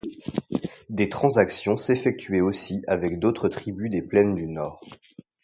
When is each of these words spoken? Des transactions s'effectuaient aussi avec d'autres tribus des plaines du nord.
Des 0.89 1.09
transactions 1.09 1.77
s'effectuaient 1.77 2.41
aussi 2.41 2.83
avec 2.87 3.19
d'autres 3.19 3.49
tribus 3.49 3.91
des 3.91 4.01
plaines 4.01 4.33
du 4.33 4.47
nord. 4.47 4.81